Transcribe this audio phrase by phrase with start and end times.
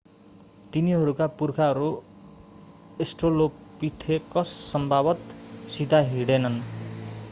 [0.73, 1.89] तिनीहरूका पुर्खाहरू
[2.99, 6.61] अस्ट्रोलोपिथेकस स्वभावतः सिधा हिँडेनन्